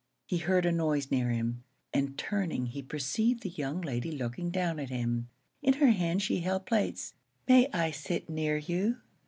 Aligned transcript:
He 0.25 0.39
heard 0.39 0.65
a 0.65 0.71
noise 0.71 1.11
near 1.11 1.29
him, 1.29 1.63
and 1.93 2.17
turning, 2.17 2.65
he 2.65 2.81
perceived 2.81 3.43
the 3.43 3.51
young 3.51 3.81
lady 3.81 4.09
looking 4.11 4.49
down 4.49 4.79
at 4.79 4.89
him. 4.89 5.29
In 5.61 5.73
her 5.75 5.91
hand 5.91 6.23
she 6.23 6.39
held 6.39 6.65
plates. 6.65 7.13
"May 7.47 7.69
I 7.71 7.91
sit 7.91 8.27
near 8.27 8.57
you?" 8.57 8.97